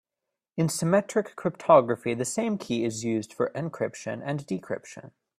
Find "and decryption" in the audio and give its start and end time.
4.25-5.11